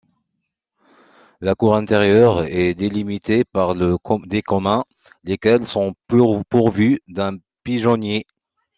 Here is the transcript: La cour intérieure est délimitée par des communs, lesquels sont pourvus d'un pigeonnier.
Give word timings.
La 1.41 1.53
cour 1.53 1.75
intérieure 1.75 2.41
est 2.45 2.73
délimitée 2.73 3.43
par 3.43 3.75
des 3.75 4.41
communs, 4.41 4.83
lesquels 5.25 5.67
sont 5.67 5.93
pourvus 6.49 7.01
d'un 7.07 7.37
pigeonnier. 7.63 8.25